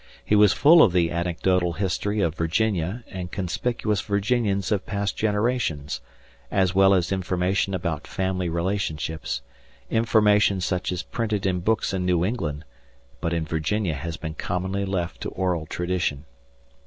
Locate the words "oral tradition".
15.29-16.25